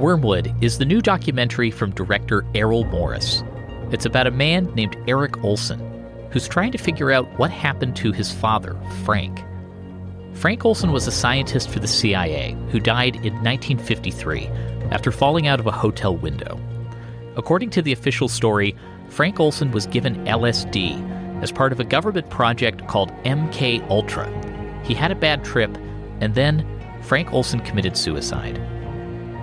Wormwood 0.00 0.54
is 0.62 0.78
the 0.78 0.86
new 0.86 1.02
documentary 1.02 1.70
from 1.70 1.90
director 1.90 2.42
Errol 2.54 2.84
Morris. 2.84 3.44
It's 3.92 4.06
about 4.06 4.26
a 4.26 4.30
man 4.30 4.74
named 4.74 4.96
Eric 5.06 5.44
Olson 5.44 5.78
who's 6.30 6.48
trying 6.48 6.72
to 6.72 6.78
figure 6.78 7.10
out 7.10 7.38
what 7.38 7.50
happened 7.50 7.96
to 7.96 8.10
his 8.10 8.32
father, 8.32 8.78
Frank. 9.04 9.44
Frank 10.32 10.64
Olson 10.64 10.90
was 10.90 11.06
a 11.06 11.12
scientist 11.12 11.68
for 11.68 11.80
the 11.80 11.86
CIA 11.86 12.56
who 12.70 12.80
died 12.80 13.16
in 13.16 13.34
1953 13.42 14.46
after 14.90 15.12
falling 15.12 15.48
out 15.48 15.60
of 15.60 15.66
a 15.66 15.70
hotel 15.70 16.16
window. 16.16 16.58
According 17.36 17.68
to 17.70 17.82
the 17.82 17.92
official 17.92 18.28
story, 18.28 18.74
Frank 19.10 19.38
Olson 19.38 19.70
was 19.70 19.86
given 19.86 20.24
LSD 20.24 21.42
as 21.42 21.52
part 21.52 21.72
of 21.72 21.80
a 21.80 21.84
government 21.84 22.30
project 22.30 22.86
called 22.86 23.12
MK 23.24 23.86
Ultra. 23.90 24.26
He 24.82 24.94
had 24.94 25.12
a 25.12 25.14
bad 25.16 25.44
trip, 25.44 25.76
and 26.20 26.34
then 26.34 26.64
Frank 27.02 27.34
Olson 27.34 27.60
committed 27.60 27.98
suicide. 27.98 28.58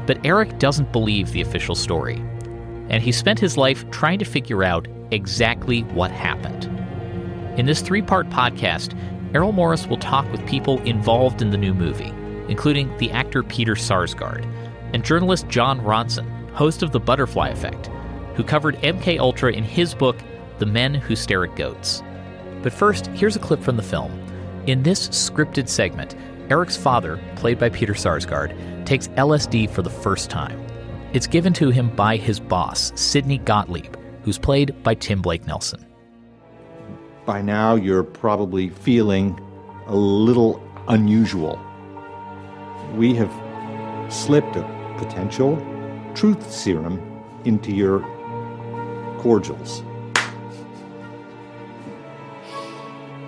But 0.08 0.26
Eric 0.26 0.58
doesn't 0.58 0.92
believe 0.92 1.32
the 1.32 1.42
official 1.42 1.76
story, 1.76 2.16
and 2.90 3.04
he 3.04 3.12
spent 3.12 3.40
his 3.40 3.58
life 3.58 3.88
trying 3.92 4.18
to 4.20 4.26
figure 4.26 4.64
out 4.64 4.88
exactly 5.12 5.82
what 5.84 6.10
happened. 6.10 6.66
In 7.60 7.66
this 7.66 7.82
three 7.82 8.02
part 8.02 8.30
podcast, 8.30 8.98
Errol 9.36 9.52
Morris 9.52 9.86
will 9.86 9.98
talk 9.98 10.32
with 10.32 10.48
people 10.48 10.82
involved 10.84 11.42
in 11.42 11.50
the 11.50 11.58
new 11.58 11.74
movie, 11.74 12.14
including 12.48 12.96
the 12.98 13.12
actor 13.12 13.44
Peter 13.44 13.76
Sarsgaard 13.76 14.46
and 14.94 15.04
journalist 15.04 15.50
Jon 15.50 15.82
Ronson, 15.82 16.50
host 16.52 16.82
of 16.82 16.92
The 16.92 17.00
Butterfly 17.00 17.50
Effect, 17.50 17.88
who 18.36 18.44
covered 18.44 18.78
MK 18.78 19.20
Ultra 19.20 19.52
in 19.52 19.64
his 19.64 19.94
book 19.94 20.18
The 20.60 20.66
Men 20.66 20.94
Who 20.94 21.16
Stare 21.16 21.44
at 21.44 21.56
Goats. 21.58 22.02
But 22.64 22.72
first, 22.72 23.08
here's 23.08 23.36
a 23.36 23.40
clip 23.40 23.62
from 23.62 23.76
the 23.76 23.84
film. 23.84 24.12
In 24.68 24.84
this 24.84 25.10
scripted 25.10 25.68
segment, 25.68 26.16
Eric's 26.50 26.78
father, 26.78 27.20
played 27.36 27.60
by 27.60 27.70
Peter 27.70 27.94
Sarsgaard, 27.94 28.56
takes 28.88 29.10
LSD 29.10 29.70
for 29.70 29.82
the 29.82 29.90
first 29.90 30.30
time. 30.30 30.66
It's 31.12 31.28
given 31.28 31.52
to 31.54 31.70
him 31.70 31.90
by 31.90 32.16
his 32.16 32.40
boss, 32.40 32.94
Sidney 32.96 33.38
Gottlieb, 33.38 33.94
who's 34.24 34.38
played 34.38 34.82
by 34.82 34.94
Tim 34.94 35.22
Blake 35.22 35.46
Nelson. 35.46 35.86
By 37.26 37.42
now, 37.42 37.76
you're 37.76 38.04
probably 38.04 38.70
feeling 38.70 39.38
a 39.88 39.96
little 39.96 40.64
unusual. 40.88 41.60
We 42.96 43.14
have 43.16 43.32
slipped 44.12 44.56
a 44.56 44.64
potential 44.98 45.58
truth 46.16 46.50
serum 46.50 47.02
into 47.44 47.74
your 47.74 48.00
cordials. 49.20 49.84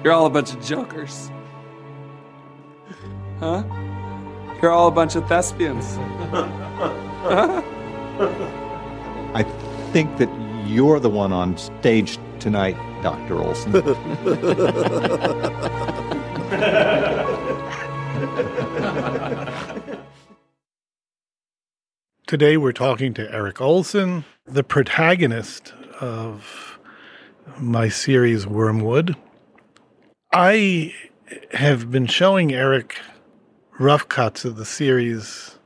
You're 0.05 0.13
all 0.13 0.25
a 0.25 0.29
bunch 0.29 0.53
of 0.53 0.63
jokers. 0.63 1.29
Huh? 3.41 3.63
You're 4.61 4.71
all 4.71 4.89
a 4.89 4.91
bunch 4.91 5.15
of 5.15 5.25
thespians. 5.29 5.85
I 9.33 9.43
think 9.93 10.17
that 10.17 10.29
you're 10.67 10.99
the 10.99 11.09
one 11.09 11.31
on 11.31 11.57
stage 11.57 12.19
tonight, 12.39 12.75
Dr. 13.01 13.39
Olson. 13.39 13.71
Today 22.27 22.57
we're 22.57 22.73
talking 22.73 23.13
to 23.13 23.31
Eric 23.33 23.61
Olson, 23.61 24.25
the 24.45 24.63
protagonist 24.63 25.73
of 26.01 26.77
my 27.57 27.88
series 27.88 28.45
Wormwood. 28.45 29.16
I 30.33 30.94
have 31.51 31.89
been 31.89 32.07
showing 32.07 32.53
Eric 32.53 32.99
rough 33.80 34.09
cuts 34.09 34.44
of 34.44 34.58
the 34.58 34.66
series 34.66 35.58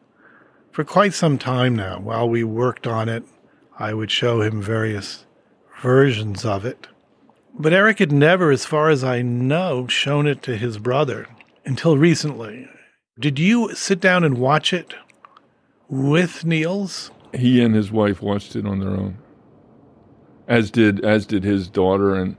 for 0.71 0.83
quite 0.83 1.13
some 1.13 1.37
time 1.37 1.75
now. 1.75 1.99
While 1.99 2.29
we 2.29 2.43
worked 2.43 2.87
on 2.87 3.09
it, 3.09 3.23
I 3.77 3.93
would 3.93 4.11
show 4.11 4.41
him 4.41 4.61
various 4.61 5.25
versions 5.81 6.45
of 6.45 6.63
it. 6.63 6.87
But 7.55 7.73
Eric 7.73 7.99
had 7.99 8.11
never, 8.11 8.51
as 8.51 8.65
far 8.65 8.89
as 8.89 9.03
I 9.03 9.21
know, 9.21 9.87
shown 9.87 10.27
it 10.27 10.41
to 10.43 10.55
his 10.55 10.77
brother 10.77 11.27
until 11.65 11.97
recently. 11.97 12.69
Did 13.19 13.39
you 13.39 13.73
sit 13.75 13.99
down 13.99 14.23
and 14.23 14.37
watch 14.37 14.73
it 14.73 14.93
with 15.89 16.45
Nils? 16.45 17.11
He 17.33 17.63
and 17.63 17.75
his 17.75 17.91
wife 17.91 18.21
watched 18.21 18.55
it 18.55 18.65
on 18.65 18.79
their 18.79 18.91
own, 18.91 19.17
as 20.47 20.69
did 20.69 21.03
as 21.03 21.25
did 21.25 21.43
his 21.43 21.67
daughter, 21.67 22.15
and 22.15 22.37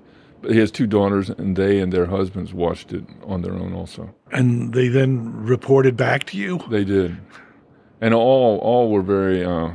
he 0.49 0.59
has 0.59 0.71
two 0.71 0.87
daughters, 0.87 1.31
and 1.31 1.57
they 1.57 1.81
and 1.81 1.93
their 1.93 2.07
husbands 2.07 2.53
watched 2.53 2.93
it 2.93 3.05
on 3.25 3.43
their 3.43 3.55
own 3.55 3.75
also. 3.75 4.15
And 4.33 4.75
they 4.75 4.89
then 4.89 5.33
reported 5.45 5.97
back 5.97 6.25
to 6.27 6.37
you. 6.37 6.61
They 6.71 6.85
did, 6.85 7.17
and 8.01 8.15
all 8.15 8.59
all 8.59 8.91
were 8.91 9.03
very 9.03 9.45
uh, 9.45 9.71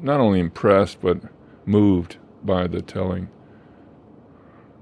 not 0.00 0.20
only 0.20 0.40
impressed 0.40 1.00
but 1.00 1.20
moved 1.66 2.16
by 2.42 2.66
the 2.66 2.82
telling. 2.82 3.28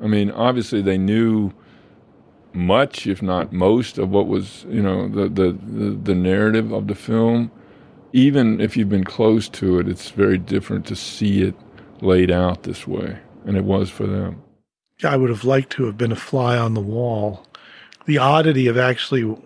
I 0.03 0.07
mean, 0.07 0.31
obviously 0.31 0.81
they 0.81 0.99
knew 0.99 1.53
much, 2.53 3.07
if 3.07 3.23
not 3.23 3.53
most, 3.53 3.99
of 3.99 4.11
what 4.11 4.27
was 4.27 4.65
you 4.69 4.83
know 4.83 5.09
the 5.09 5.29
the 5.29 5.53
the, 5.53 5.91
the 5.91 6.15
narrative 6.15 6.73
of 6.73 6.87
the 6.87 6.95
film. 6.95 7.51
Even 8.13 8.61
if 8.61 8.77
you've 8.77 8.89
been 8.89 9.05
close 9.05 9.49
to 9.49 9.79
it, 9.79 9.89
it's 9.89 10.11
very 10.11 10.37
different 10.37 10.85
to 10.87 10.97
see 10.97 11.43
it 11.43 11.55
laid 12.01 12.31
out 12.31 12.65
this 12.65 12.87
way, 12.87 13.19
and 13.45 13.57
it 13.57 13.65
was 13.65 13.89
for 13.89 14.07
them. 14.07 14.43
I 15.05 15.17
would 15.17 15.31
have 15.31 15.45
liked 15.45 15.71
to 15.73 15.85
have 15.85 15.97
been 15.97 16.13
a 16.13 16.17
fly 16.17 16.57
on 16.57 16.75
the 16.75 16.81
wall. 16.81 17.47
The 18.07 18.19
oddity 18.19 18.67
of 18.67 18.77
actually 18.77 19.37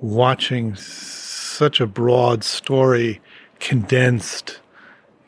watching 0.00 0.74
such 0.74 1.80
a 1.80 1.86
broad 1.86 2.44
story 2.44 3.20
condensed 3.60 4.60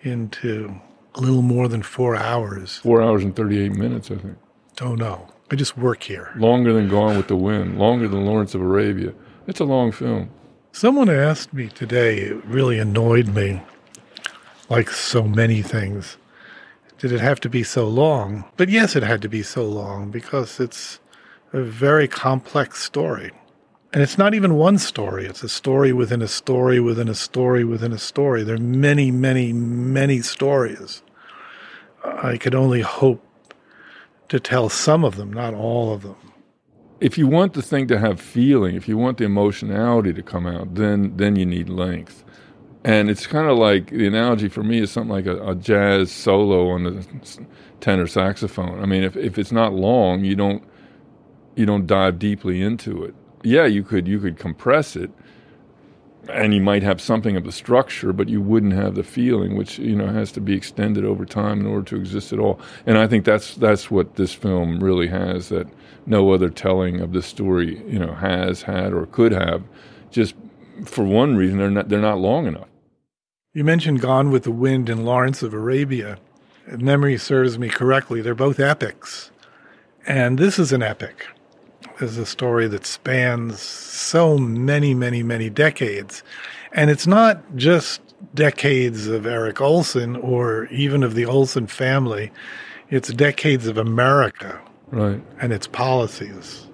into 0.02 0.80
a 1.14 1.20
little 1.20 1.42
more 1.42 1.68
than 1.68 1.82
four 1.82 2.16
hours. 2.16 2.78
Four 2.78 3.02
hours 3.02 3.22
and 3.22 3.34
38 3.34 3.72
minutes, 3.72 4.10
I 4.10 4.16
think. 4.16 4.36
Oh, 4.42 4.48
Don't 4.76 4.98
know. 4.98 5.28
I 5.50 5.56
just 5.56 5.76
work 5.78 6.02
here. 6.02 6.32
Longer 6.36 6.72
than 6.72 6.88
Gone 6.88 7.16
with 7.16 7.28
the 7.28 7.36
Wind, 7.36 7.78
longer 7.78 8.08
than 8.08 8.26
Lawrence 8.26 8.54
of 8.54 8.60
Arabia. 8.60 9.14
It's 9.46 9.60
a 9.60 9.64
long 9.64 9.92
film. 9.92 10.30
Someone 10.72 11.08
asked 11.08 11.52
me 11.52 11.68
today, 11.68 12.18
it 12.18 12.44
really 12.44 12.78
annoyed 12.78 13.28
me, 13.28 13.62
like 14.68 14.90
so 14.90 15.22
many 15.22 15.62
things. 15.62 16.16
Did 16.98 17.12
it 17.12 17.20
have 17.20 17.40
to 17.40 17.48
be 17.48 17.62
so 17.62 17.88
long? 17.88 18.44
But 18.56 18.68
yes, 18.68 18.96
it 18.96 19.02
had 19.02 19.22
to 19.22 19.28
be 19.28 19.42
so 19.42 19.64
long 19.64 20.10
because 20.10 20.60
it's 20.60 21.00
a 21.52 21.62
very 21.62 22.08
complex 22.08 22.82
story. 22.82 23.32
And 23.92 24.02
it's 24.02 24.18
not 24.18 24.34
even 24.34 24.54
one 24.56 24.78
story, 24.78 25.24
it's 25.24 25.44
a 25.44 25.48
story 25.48 25.92
within 25.92 26.20
a 26.20 26.26
story 26.26 26.80
within 26.80 27.08
a 27.08 27.14
story 27.14 27.62
within 27.62 27.92
a 27.92 27.98
story. 27.98 28.42
There 28.42 28.56
are 28.56 28.58
many, 28.58 29.12
many, 29.12 29.52
many 29.52 30.20
stories. 30.20 31.02
I 32.02 32.36
could 32.36 32.56
only 32.56 32.80
hope 32.80 33.24
to 34.28 34.40
tell 34.40 34.68
some 34.68 35.04
of 35.04 35.16
them, 35.16 35.32
not 35.32 35.54
all 35.54 35.92
of 35.92 36.02
them. 36.02 36.16
If 37.00 37.16
you 37.16 37.28
want 37.28 37.52
the 37.52 37.62
thing 37.62 37.86
to 37.88 37.98
have 38.00 38.20
feeling, 38.20 38.74
if 38.74 38.88
you 38.88 38.98
want 38.98 39.18
the 39.18 39.24
emotionality 39.24 40.12
to 40.12 40.22
come 40.22 40.46
out, 40.46 40.74
then 40.74 41.16
then 41.16 41.36
you 41.36 41.46
need 41.46 41.68
length. 41.68 42.24
And 42.84 43.08
it's 43.08 43.26
kind 43.26 43.48
of 43.48 43.56
like 43.56 43.88
the 43.90 44.06
analogy 44.06 44.48
for 44.48 44.62
me 44.62 44.80
is 44.80 44.90
something 44.90 45.10
like 45.10 45.26
a, 45.26 45.42
a, 45.48 45.54
jazz 45.54 46.12
solo 46.12 46.68
on 46.68 46.84
the 46.84 47.06
tenor 47.80 48.06
saxophone. 48.06 48.78
I 48.82 48.84
mean, 48.84 49.02
if, 49.02 49.16
if 49.16 49.38
it's 49.38 49.52
not 49.52 49.72
long, 49.72 50.22
you 50.22 50.36
don't 50.36 50.62
you 51.56 51.64
don't 51.64 51.86
dive 51.86 52.18
deeply 52.18 52.60
into 52.60 53.02
it. 53.04 53.14
Yeah, 53.42 53.64
you 53.64 53.82
could 53.82 54.06
you 54.06 54.20
could 54.20 54.38
compress 54.38 54.96
it, 54.96 55.10
and 56.28 56.52
you 56.52 56.60
might 56.60 56.82
have 56.82 57.00
something 57.00 57.36
of 57.36 57.44
the 57.44 57.52
structure, 57.52 58.12
but 58.12 58.28
you 58.28 58.42
wouldn't 58.42 58.74
have 58.74 58.96
the 58.96 59.02
feeling, 59.02 59.56
which 59.56 59.78
you 59.78 59.96
know 59.96 60.08
has 60.08 60.30
to 60.32 60.40
be 60.42 60.54
extended 60.54 61.06
over 61.06 61.24
time 61.24 61.60
in 61.60 61.66
order 61.66 61.84
to 61.86 61.96
exist 61.96 62.34
at 62.34 62.38
all. 62.38 62.60
And 62.84 62.98
I 62.98 63.06
think 63.06 63.24
that's 63.24 63.54
that's 63.54 63.90
what 63.90 64.16
this 64.16 64.34
film 64.34 64.84
really 64.84 65.08
has 65.08 65.48
that 65.48 65.66
no 66.04 66.32
other 66.32 66.50
telling 66.50 67.00
of 67.00 67.14
this 67.14 67.24
story 67.24 67.82
you 67.86 67.98
know 67.98 68.12
has 68.12 68.60
had 68.60 68.92
or 68.92 69.06
could 69.06 69.32
have. 69.32 69.62
Just 70.10 70.34
for 70.84 71.04
one 71.04 71.34
reason, 71.36 71.56
they're 71.58 71.70
not 71.70 71.88
they're 71.88 72.00
not 72.00 72.18
long 72.18 72.46
enough. 72.46 72.68
You 73.56 73.62
mentioned 73.62 74.00
Gone 74.00 74.32
with 74.32 74.42
the 74.42 74.50
Wind 74.50 74.88
and 74.88 75.06
Lawrence 75.06 75.40
of 75.40 75.54
Arabia. 75.54 76.18
If 76.66 76.80
memory 76.80 77.16
serves 77.16 77.56
me 77.56 77.68
correctly, 77.68 78.20
they're 78.20 78.34
both 78.34 78.58
epics. 78.58 79.30
And 80.08 80.38
this 80.38 80.58
is 80.58 80.72
an 80.72 80.82
epic. 80.82 81.28
This 82.00 82.10
is 82.10 82.18
a 82.18 82.26
story 82.26 82.66
that 82.66 82.84
spans 82.84 83.60
so 83.60 84.36
many, 84.36 84.92
many, 84.92 85.22
many 85.22 85.50
decades. 85.50 86.24
And 86.72 86.90
it's 86.90 87.06
not 87.06 87.54
just 87.54 88.00
decades 88.34 89.06
of 89.06 89.24
Eric 89.24 89.60
Olson 89.60 90.16
or 90.16 90.66
even 90.66 91.04
of 91.04 91.14
the 91.14 91.24
Olson 91.24 91.68
family, 91.68 92.32
it's 92.90 93.12
decades 93.12 93.68
of 93.68 93.78
America 93.78 94.60
right. 94.90 95.22
and 95.40 95.52
its 95.52 95.68
policies. 95.68 96.66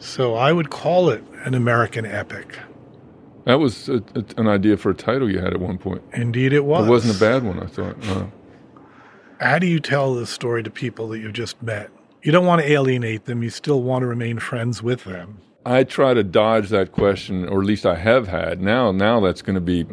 So 0.00 0.34
I 0.34 0.52
would 0.52 0.70
call 0.70 1.10
it 1.10 1.22
an 1.44 1.54
American 1.54 2.04
epic. 2.04 2.58
That 3.48 3.60
was 3.60 3.88
a, 3.88 4.02
a, 4.14 4.24
an 4.36 4.46
idea 4.46 4.76
for 4.76 4.90
a 4.90 4.94
title 4.94 5.30
you 5.30 5.38
had 5.38 5.54
at 5.54 5.60
one 5.60 5.78
point. 5.78 6.02
Indeed, 6.12 6.52
it 6.52 6.66
was. 6.66 6.86
It 6.86 6.90
wasn't 6.90 7.16
a 7.16 7.18
bad 7.18 7.44
one, 7.44 7.58
I 7.58 7.64
thought. 7.64 7.96
How 9.40 9.58
do 9.58 9.66
you 9.66 9.80
tell 9.80 10.14
this 10.14 10.28
story 10.28 10.62
to 10.62 10.70
people 10.70 11.08
that 11.08 11.20
you've 11.20 11.32
just 11.32 11.62
met? 11.62 11.90
You 12.22 12.30
don't 12.30 12.44
want 12.44 12.60
to 12.60 12.70
alienate 12.70 13.24
them, 13.24 13.42
you 13.42 13.48
still 13.48 13.80
want 13.80 14.02
to 14.02 14.06
remain 14.06 14.38
friends 14.38 14.82
with 14.82 15.04
them. 15.04 15.40
I 15.64 15.84
try 15.84 16.12
to 16.12 16.22
dodge 16.22 16.68
that 16.68 16.92
question, 16.92 17.48
or 17.48 17.62
at 17.62 17.66
least 17.66 17.86
I 17.86 17.94
have 17.94 18.28
had. 18.28 18.60
Now, 18.60 18.92
now 18.92 19.18
that's 19.20 19.40
going 19.40 19.54
to 19.54 19.62
be 19.62 19.86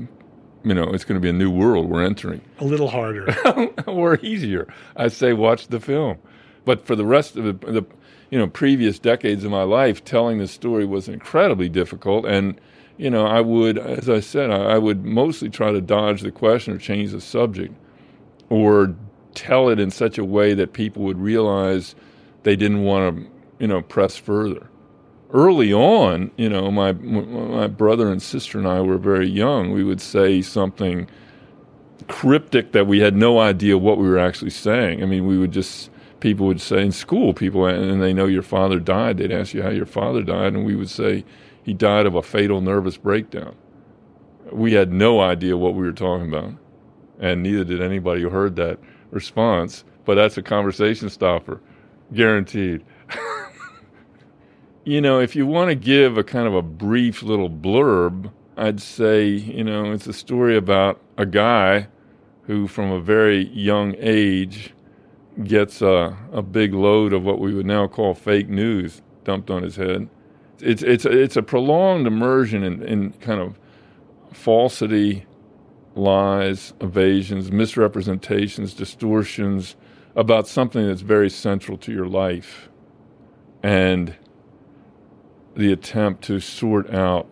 you 0.66 0.74
know, 0.74 0.90
it's 0.90 1.06
going 1.06 1.16
to 1.16 1.22
be 1.22 1.30
a 1.30 1.34
new 1.34 1.50
world 1.50 1.90
we're 1.90 2.04
entering. 2.04 2.42
A 2.60 2.66
little 2.66 2.90
harder. 2.90 3.34
or 3.88 4.19
easier. 4.19 4.68
I 4.98 5.08
say 5.08 5.31
watch 5.31 5.68
the 5.68 5.80
film. 5.80 6.18
But 6.66 6.86
for 6.86 6.98
the 6.98 7.06
rest 7.06 7.38
of 7.38 7.46
the, 7.46 7.54
the 7.72 7.86
you 8.31 8.38
know 8.38 8.48
previous 8.48 9.00
decades 9.00 9.46
of 9.46 9.51
my 9.51 9.63
life, 9.63 10.04
telling 10.04 10.40
this 10.40 10.51
story 10.51 10.84
was 10.84 11.08
incredibly 11.08 11.69
difficult. 11.69 12.25
And 12.25 12.60
you 12.97 13.09
know, 13.09 13.25
I 13.25 13.42
would, 13.42 13.77
as 13.77 14.09
I 14.09 14.19
said, 14.19 14.51
I, 14.51 14.75
I 14.75 14.77
would 14.77 15.03
mostly 15.03 15.50
try 15.50 15.71
to 15.71 15.81
dodge 15.81 16.21
the 16.21 16.31
question 16.31 16.74
or 16.74 16.77
change 16.77 17.12
the 17.12 17.21
subject, 17.21 17.74
or 18.50 18.95
tell 19.33 19.69
it 19.69 19.80
in 19.80 19.92
such 19.92 20.18
a 20.18 20.24
way 20.24 20.53
that 20.53 20.74
people 20.74 21.03
would 21.03 21.19
realize 21.19 21.95
they 22.44 22.56
didn't 22.56 22.83
want 22.83 23.18
to, 23.18 23.31
you 23.59 23.68
know, 23.68 23.81
press 23.81 24.15
further. 24.15 24.68
Early 25.31 25.74
on, 25.74 26.31
you 26.38 26.47
know, 26.47 26.71
my 26.71 26.94
my 26.94 27.68
brother 27.68 28.09
and 28.12 28.21
sister 28.21 28.57
and 28.57 28.68
I 28.68 28.80
were 28.81 28.98
very 28.98 29.27
young. 29.27 29.71
We 29.71 29.83
would 29.83 30.00
say 30.00 30.41
something 30.41 31.09
cryptic 32.07 32.71
that 32.71 32.88
we 32.88 33.00
had 33.00 33.15
no 33.15 33.39
idea 33.39 33.77
what 33.77 33.98
we 33.98 34.07
were 34.07 34.19
actually 34.19 34.51
saying. 34.51 35.01
I 35.01 35.06
mean, 35.06 35.25
we 35.25 35.38
would 35.38 35.51
just 35.51 35.89
people 36.19 36.45
would 36.48 36.62
say 36.62 36.81
in 36.81 36.91
school, 36.91 37.33
people 37.33 37.65
and 37.65 38.01
they 38.01 38.13
know 38.13 38.27
your 38.27 38.44
father 38.44 38.80
died. 38.80 39.18
They'd 39.18 39.31
ask 39.31 39.53
you 39.53 39.63
how 39.63 39.69
your 39.69 39.86
father 39.86 40.24
died, 40.24 40.53
and 40.53 40.65
we 40.65 40.75
would 40.75 40.89
say 40.89 41.25
he 41.65 41.73
died 41.73 42.06
of 42.06 42.13
a 42.13 42.21
fatal 42.21 42.62
nervous 42.62 42.95
breakdown. 42.95 43.56
We 44.51 44.73
had 44.73 44.94
no 44.94 45.19
idea 45.19 45.57
what 45.57 45.73
we 45.73 45.83
were 45.83 45.91
talking 45.91 46.27
about, 46.29 46.53
and 47.19 47.41
neither 47.41 47.63
did 47.63 47.81
anybody 47.81 48.21
who 48.21 48.29
heard 48.29 48.56
that 48.57 48.77
response. 49.09 49.83
But 50.06 50.13
that's 50.13 50.38
a 50.38 50.44
conversation 50.44 51.09
stopper, 51.09 51.59
guaranteed. 52.13 52.85
you 54.85 55.01
know, 55.01 55.19
if 55.19 55.35
you 55.35 55.47
want 55.47 55.69
to 55.69 55.75
give 55.75 56.19
a 56.19 56.23
kind 56.23 56.47
of 56.47 56.53
a 56.53 56.62
brief 56.62 57.23
little 57.23 57.50
blurb, 57.50 58.31
I'd 58.56 58.79
say, 58.79 59.25
you 59.25 59.63
know, 59.63 59.91
it's 59.91 60.06
a 60.06 60.13
story 60.13 60.56
about 60.56 61.01
a 61.17 61.25
guy 61.25 61.88
who, 62.44 62.67
from 62.67 62.91
a 62.91 63.01
very 63.01 63.47
young 63.47 63.95
age, 63.97 64.71
gets 65.44 65.81
a, 65.81 66.15
a 66.31 66.44
big 66.44 66.75
load 66.75 67.12
of 67.12 67.23
what 67.23 67.39
we 67.39 67.56
would 67.56 67.65
now 67.65 67.88
call 67.88 68.13
fake 68.13 68.50
news 68.50 69.01
dumped 69.23 69.50
on 69.50 69.63
his 69.63 69.77
head. 69.77 70.07
It's, 70.60 70.81
it's, 70.81 71.06
it's 71.06 71.36
a 71.36 71.44
prolonged 71.44 72.07
immersion 72.07 72.63
in, 72.63 72.81
in 72.84 73.12
kind 73.13 73.42
of 73.42 73.60
falsity, 74.31 75.25
lies, 75.96 76.74
evasions, 76.81 77.52
misrepresentations, 77.52 78.74
distortions 78.74 79.75
about 80.16 80.48
something 80.48 80.88
that's 80.88 81.02
very 81.02 81.30
central 81.30 81.78
to 81.80 81.92
your 81.92 82.07
life. 82.07 82.69
And 83.63 84.16
the 85.56 85.72
attempt 85.72 86.24
to 86.25 86.40
sort 86.40 86.94
out 86.94 87.28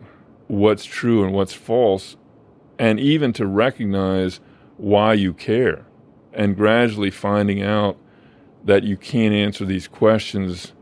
what's 0.48 0.84
true 0.84 1.24
and 1.24 1.32
what's 1.32 1.52
false, 1.52 2.16
and 2.78 2.98
even 2.98 3.32
to 3.34 3.46
recognize 3.46 4.40
why 4.76 5.14
you 5.14 5.32
care, 5.32 5.86
and 6.32 6.56
gradually 6.56 7.10
finding 7.10 7.62
out 7.62 7.96
that 8.64 8.82
you 8.82 8.96
can't 8.96 9.34
answer 9.34 9.64
these 9.64 9.86
questions, 9.86 10.72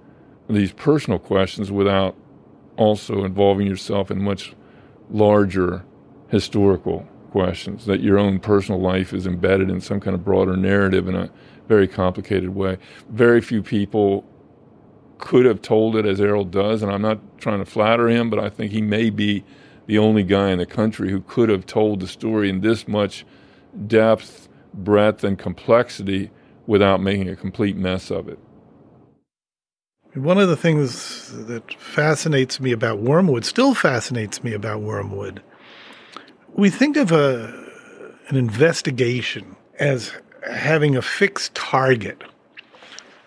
these 0.49 0.73
personal 0.73 1.19
questions, 1.19 1.71
without 1.71 2.17
also 2.77 3.25
involving 3.25 3.67
yourself 3.67 4.11
in 4.11 4.23
much 4.23 4.55
larger 5.11 5.85
historical 6.29 7.07
questions, 7.31 7.87
that 7.87 8.01
your 8.01 8.19
own 8.19 8.39
personal 8.39 8.81
life 8.81 9.13
is 9.13 9.27
embedded 9.27 9.71
in 9.71 9.81
some 9.81 10.01
kind 10.01 10.15
of 10.15 10.25
broader 10.25 10.57
narrative 10.57 11.09
in 11.09 11.15
a 11.15 11.31
very 11.69 11.89
complicated 11.89 12.51
way. 12.51 12.79
Very 13.09 13.41
few 13.41 13.63
people 13.63 14.25
could 15.19 15.45
have 15.45 15.63
told 15.63 15.97
it 15.97 16.05
as 16.05 16.21
Errol 16.21 16.45
does, 16.45 16.83
and 16.83 16.91
I'm 16.91 17.03
not 17.03 17.19
trying 17.39 17.61
to 17.61 17.65
flatter 17.65 18.09
him, 18.09 18.29
but 18.29 18.39
I 18.39 18.49
think 18.49 18.73
he 18.73 18.83
may 18.83 19.09
be 19.09 19.45
the 19.87 19.99
only 19.99 20.23
guy 20.23 20.51
in 20.51 20.59
the 20.59 20.67
country 20.67 21.11
who 21.11 21.21
could 21.21 21.49
have 21.49 21.65
told 21.67 22.01
the 22.01 22.09
story 22.09 22.51
in 22.51 22.61
this 22.61 22.89
much 22.89 23.25
depth, 23.87 24.49
breadth, 24.75 25.25
and 25.25 25.39
complexity 25.39 26.31
without 26.67 27.01
making 27.01 27.29
a 27.29 27.37
complete 27.37 27.77
mess 27.77 28.11
of 28.11 28.29
it. 28.29 28.39
One 30.15 30.37
of 30.37 30.49
the 30.49 30.59
things 30.59 31.33
that 31.47 31.73
fascinates 31.81 32.61
me 32.61 32.71
about 32.71 32.99
Wormwood, 32.99 33.47
still 33.47 33.75
fascinates 33.75 34.45
me 34.45 34.53
about 34.53 34.83
Wormwood, 34.83 35.43
we 36.55 36.69
think 36.69 36.99
of 36.99 37.13
a, 37.13 37.67
an 38.29 38.37
investigation 38.37 39.57
as 39.79 40.13
having 40.47 40.97
a 40.97 41.03
fixed 41.03 41.55
target, 41.55 42.25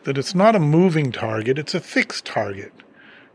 that 0.04 0.16
it's 0.16 0.36
not 0.36 0.56
a 0.56 0.60
moving 0.60 1.12
target, 1.12 1.58
it's 1.58 1.74
a 1.74 1.80
fixed 1.80 2.24
target. 2.24 2.72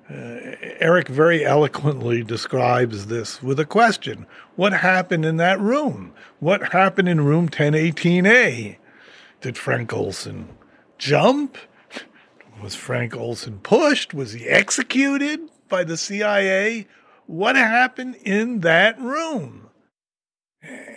Uh, 0.09 0.55
Eric 0.79 1.09
very 1.09 1.45
eloquently 1.45 2.23
describes 2.23 3.07
this 3.07 3.43
with 3.43 3.59
a 3.59 3.65
question 3.65 4.27
What 4.55 4.73
happened 4.75 5.25
in 5.25 5.39
that 5.39 5.61
room? 5.61 6.13
What 6.39 6.73
happened 6.73 7.09
in 7.09 7.25
room 7.25 7.49
1018A? 7.49 8.77
Did 9.41 9.59
Frank 9.59 9.93
Olson 9.93 10.51
jump? 10.99 11.57
Was 12.63 12.75
Frank 12.75 13.17
Olson 13.17 13.59
pushed? 13.61 14.13
Was 14.13 14.33
he 14.33 14.47
executed 14.47 15.41
by 15.69 15.83
the 15.83 15.97
CIA? 15.97 16.87
What 17.27 17.57
happened 17.57 18.17
in 18.17 18.61
that 18.61 19.01
room? 19.01 19.71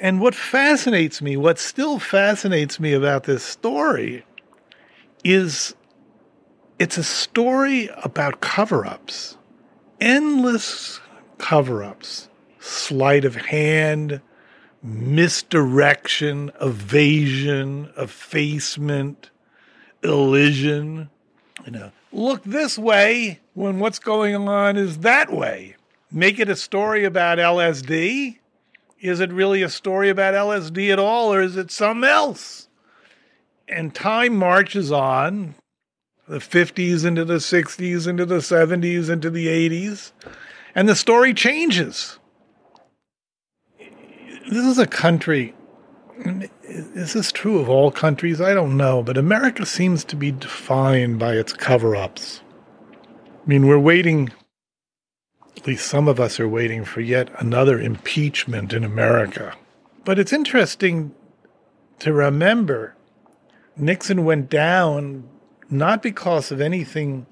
And 0.02 0.20
what 0.20 0.36
fascinates 0.36 1.22
me, 1.22 1.38
what 1.38 1.58
still 1.58 2.00
fascinates 2.00 2.82
me 2.82 2.94
about 2.94 3.24
this 3.24 3.44
story, 3.44 4.26
is 5.24 5.74
it's 6.80 6.98
a 6.98 7.04
story 7.04 7.90
about 8.04 8.42
cover 8.42 8.86
ups, 8.86 9.38
endless 10.02 11.00
cover 11.38 11.82
ups, 11.82 12.28
sleight 12.60 13.24
of 13.24 13.38
hand, 13.38 14.22
misdirection, 14.82 16.52
evasion, 16.60 17.90
effacement, 17.96 19.30
elision 20.04 21.10
you 21.60 21.68
uh, 21.68 21.70
know, 21.70 21.92
look 22.12 22.44
this 22.44 22.78
way 22.78 23.40
when 23.54 23.80
what's 23.80 24.00
going 24.00 24.36
on 24.36 24.78
is 24.78 25.00
that 25.00 25.32
way. 25.32 25.76
Make 26.12 26.40
it 26.40 26.50
a 26.50 26.56
story 26.56 27.06
about 27.06 27.38
LSD. 27.38 28.38
Is 29.00 29.20
it 29.20 29.32
really 29.32 29.62
a 29.62 29.70
story 29.70 30.10
about 30.10 30.34
LSD 30.34 30.92
at 30.92 31.00
all, 31.00 31.34
or 31.34 31.42
is 31.42 31.58
it 31.58 31.72
something 31.72 32.10
else? 32.10 32.68
And 33.68 33.94
time 33.94 34.36
marches 34.36 34.92
on 34.92 35.56
the 36.28 36.38
50s 36.38 37.06
into 37.06 37.26
the 37.26 37.36
60s, 37.36 38.08
into 38.08 38.26
the 38.26 38.38
70s, 38.38 39.10
into 39.10 39.30
the 39.30 39.48
80s, 39.48 40.12
and 40.74 40.88
the 40.88 40.96
story 40.96 41.34
changes. 41.34 42.20
This 44.50 44.66
is 44.66 44.78
a 44.78 44.88
country 44.88 45.54
is 46.64 47.14
this 47.14 47.32
true 47.32 47.60
of 47.60 47.70
all 47.70 47.92
countries? 47.92 48.40
I 48.40 48.54
don't 48.54 48.78
know, 48.78 49.04
but 49.04 49.18
America 49.18 49.66
seems 49.66 50.04
to 50.06 50.16
be 50.16 50.32
defined 50.32 51.20
by 51.20 51.34
its 51.34 51.54
cover 51.54 51.96
ups. 51.96 52.42
I 53.02 53.48
mean, 53.48 53.68
we're 53.68 53.80
waiting, 53.80 54.32
at 55.58 55.68
least 55.68 55.88
some 55.88 56.08
of 56.08 56.20
us 56.20 56.40
are 56.40 56.48
waiting 56.48 56.86
for 56.86 57.02
yet 57.02 57.30
another 57.40 57.80
impeachment 57.80 58.74
in 58.74 58.84
America. 58.84 59.54
But 60.06 60.20
it's 60.20 60.34
interesting 60.34 61.14
to 62.00 62.14
remember 62.14 62.96
Nixon 63.76 64.26
went 64.26 64.50
down 64.50 65.28
not 65.70 66.04
because 66.04 66.52
of 66.52 66.62
anything 66.62 67.26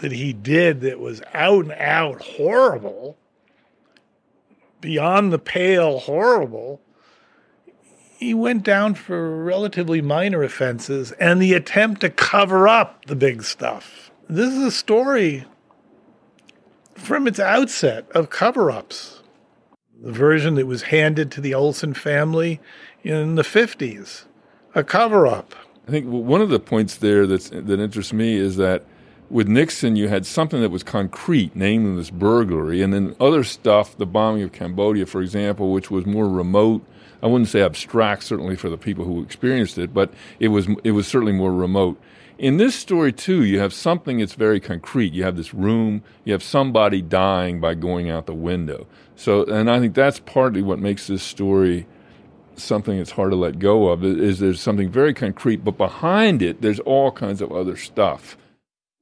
that 0.00 0.12
he 0.12 0.32
did 0.32 0.80
that 0.80 0.98
was 0.98 1.22
out 1.34 1.64
and 1.64 1.72
out 1.72 2.20
horrible, 2.22 3.16
beyond 4.80 5.32
the 5.32 5.38
pale 5.38 5.98
horrible 5.98 6.80
he 8.18 8.34
went 8.34 8.64
down 8.64 8.94
for 8.94 9.44
relatively 9.44 10.02
minor 10.02 10.42
offenses 10.42 11.12
and 11.12 11.40
the 11.40 11.54
attempt 11.54 12.00
to 12.00 12.10
cover 12.10 12.66
up 12.66 13.04
the 13.04 13.14
big 13.14 13.44
stuff. 13.44 14.10
This 14.28 14.52
is 14.52 14.64
a 14.64 14.72
story 14.72 15.44
from 16.96 17.28
its 17.28 17.38
outset 17.38 18.10
of 18.10 18.28
cover 18.28 18.72
ups. 18.72 19.22
The 20.02 20.10
version 20.10 20.56
that 20.56 20.66
was 20.66 20.82
handed 20.82 21.30
to 21.32 21.40
the 21.40 21.54
Olson 21.54 21.94
family 21.94 22.60
in 23.04 23.36
the 23.36 23.42
50s, 23.42 24.24
a 24.74 24.82
cover 24.82 25.24
up. 25.24 25.54
I 25.86 25.92
think 25.92 26.06
one 26.06 26.40
of 26.40 26.50
the 26.50 26.58
points 26.58 26.96
there 26.96 27.24
that's, 27.24 27.50
that 27.50 27.80
interests 27.80 28.12
me 28.12 28.34
is 28.34 28.56
that 28.56 28.84
with 29.30 29.48
Nixon, 29.48 29.96
you 29.96 30.08
had 30.08 30.24
something 30.26 30.60
that 30.60 30.70
was 30.70 30.82
concrete, 30.82 31.52
namely 31.54 31.96
this 31.96 32.10
burglary, 32.10 32.82
and 32.82 32.92
then 32.92 33.14
other 33.20 33.44
stuff, 33.44 33.96
the 33.96 34.06
bombing 34.06 34.42
of 34.42 34.52
Cambodia, 34.52 35.06
for 35.06 35.20
example, 35.20 35.72
which 35.72 35.90
was 35.90 36.06
more 36.06 36.28
remote 36.28 36.82
I 37.22 37.26
wouldn't 37.26 37.48
say 37.48 37.62
abstract, 37.62 38.22
certainly 38.24 38.56
for 38.56 38.68
the 38.68 38.76
people 38.76 39.04
who 39.04 39.22
experienced 39.22 39.78
it, 39.78 39.92
but 39.92 40.12
it 40.38 40.48
was 40.48 40.68
it 40.84 40.92
was 40.92 41.06
certainly 41.06 41.32
more 41.32 41.52
remote. 41.52 42.00
In 42.38 42.56
this 42.58 42.76
story 42.76 43.12
too, 43.12 43.42
you 43.42 43.58
have 43.58 43.72
something 43.72 44.18
that's 44.18 44.34
very 44.34 44.60
concrete. 44.60 45.12
You 45.12 45.24
have 45.24 45.36
this 45.36 45.52
room. 45.52 46.04
You 46.24 46.32
have 46.32 46.42
somebody 46.42 47.02
dying 47.02 47.58
by 47.58 47.74
going 47.74 48.08
out 48.10 48.26
the 48.26 48.34
window. 48.34 48.86
So, 49.16 49.44
and 49.44 49.68
I 49.68 49.80
think 49.80 49.94
that's 49.94 50.20
partly 50.20 50.62
what 50.62 50.78
makes 50.78 51.08
this 51.08 51.22
story 51.24 51.86
something 52.54 52.98
that's 52.98 53.10
hard 53.10 53.32
to 53.32 53.36
let 53.36 53.58
go 53.58 53.88
of. 53.88 54.04
Is 54.04 54.38
there's 54.38 54.60
something 54.60 54.88
very 54.88 55.12
concrete, 55.12 55.64
but 55.64 55.76
behind 55.76 56.40
it, 56.40 56.62
there's 56.62 56.80
all 56.80 57.10
kinds 57.10 57.40
of 57.42 57.50
other 57.50 57.76
stuff. 57.76 58.36